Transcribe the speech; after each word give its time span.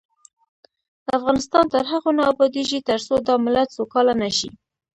افغانستان 1.17 1.63
تر 1.73 1.83
هغو 1.91 2.11
نه 2.17 2.23
ابادیږي، 2.31 2.79
ترڅو 2.89 3.15
دا 3.27 3.33
ملت 3.45 3.69
سوکاله 3.77 4.13
نشي. 4.23 4.49